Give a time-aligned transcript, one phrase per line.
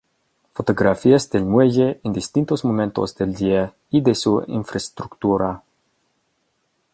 [0.55, 5.61] Fotografías del muelle en distintos momentos del día y de su infraestructura.